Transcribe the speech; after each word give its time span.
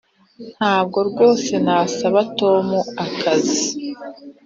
ntabwo 0.57 0.97
rwose 1.09 1.53
nasaba 1.65 2.19
tom 2.39 2.65
akazi. 3.05 3.63